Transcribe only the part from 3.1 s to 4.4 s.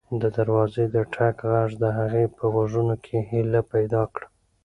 هیله پیدا کړه.